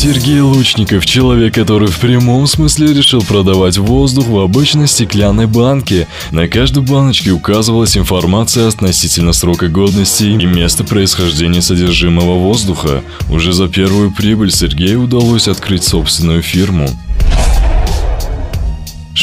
[0.00, 6.06] Сергей Лучников– человек, который в прямом смысле решил продавать воздух в обычной стеклянной банке.
[6.30, 13.02] На каждой баночке указывалась информация относительно срока годности и места происхождения содержимого воздуха.
[13.28, 16.88] Уже за первую прибыль Сергею удалось открыть собственную фирму.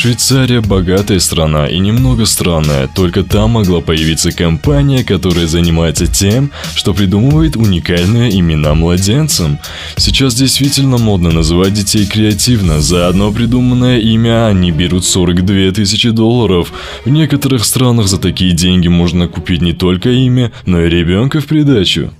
[0.05, 6.93] Швейцария– богатая страна и немного странная, только там могла появиться компания, которая занимается тем, что
[6.93, 9.57] придумывает уникальные имена младенцам.
[9.97, 16.71] Сейчас действительно модно называть детей креативно, за одно придуманное имя они берут 42 тысячи долларов.
[17.03, 21.47] В некоторых странах за такие деньги можно купить не только имя, но и ребенка в
[21.47, 22.11] придачу.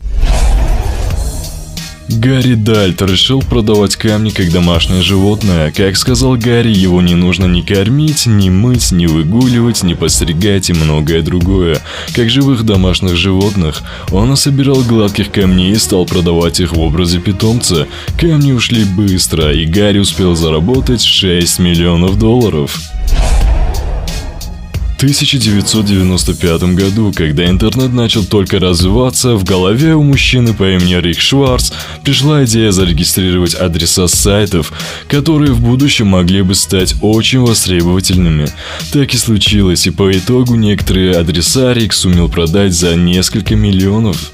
[2.16, 5.72] Гарри Дальт решил продавать камни как домашнее животное.
[5.72, 10.74] Как сказал Гарри, его не нужно ни кормить, ни мыть, ни выгуливать, ни постригать и
[10.74, 11.82] многое другое.
[12.14, 17.88] Как живых домашних животных, он насобирал гладких камней и стал продавать их в образе питомца.
[18.20, 22.95] Камни ушли быстро, и Гарри успел заработать 6 миллионов долларов.
[25.06, 31.72] 1995 году, когда интернет начал только развиваться, в голове у мужчины по имени Рик Шварц
[32.04, 34.74] пришла идея зарегистрировать адреса сайтов,
[35.08, 38.48] которые в будущем могли бы стать очень востребовательными.
[38.92, 44.32] Так и случилось, и по итогу некоторые адреса Рик сумел продать за несколько миллионов.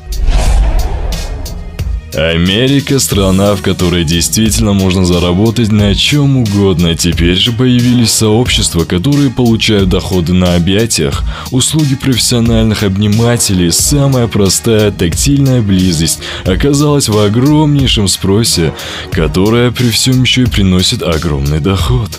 [2.13, 6.95] Америка– страна, в которой действительно можно заработать на чем угодно.
[6.95, 15.61] Теперь же появились сообщества, которые получают доходы на объятиях, услуги профессиональных обнимателей, самая простая тактильная
[15.61, 18.73] близость оказалась в огромнейшем спросе,
[19.11, 22.09] которая при всем еще и приносит огромный доход.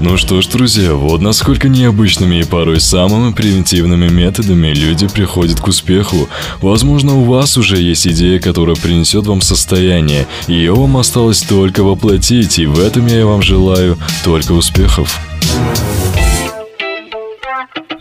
[0.00, 5.68] Ну что ж, друзья, вот насколько необычными и порой самыми примитивными методами люди приходят к
[5.68, 6.28] успеху.
[6.60, 12.58] Возможно, у вас уже есть идея, которая принесет вам состояние, ее вам осталось только воплотить,
[12.58, 15.18] и в этом я вам желаю только успехов.